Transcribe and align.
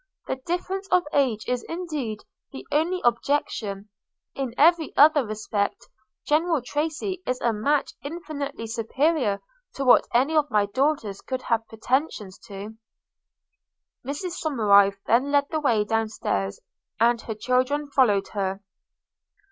The 0.25 0.37
difference 0.37 0.87
of 0.87 1.03
age 1.13 1.45
is 1.47 1.61
indeed 1.69 2.21
the 2.51 2.65
only 2.71 3.01
objection: 3.03 3.89
in 4.33 4.55
every 4.57 4.97
other 4.97 5.23
respect 5.23 5.87
General 6.25 6.59
Tracy 6.59 7.21
is 7.27 7.39
a 7.39 7.53
match 7.53 7.93
infinitely 8.01 8.65
superior 8.65 9.43
to 9.75 9.85
what 9.85 10.07
any 10.11 10.35
of 10.35 10.49
my 10.49 10.65
daughters 10.65 11.21
could 11.21 11.43
have 11.43 11.67
pretensions 11.67 12.39
to.' 12.39 12.77
Mrs 14.03 14.41
Somerive 14.43 14.97
then 15.05 15.31
led 15.31 15.45
the 15.51 15.59
way 15.59 15.83
down 15.83 16.07
stairs, 16.09 16.59
and 16.99 17.21
her 17.21 17.35
children 17.35 17.91
followed 17.91 18.29
her. 18.29 18.61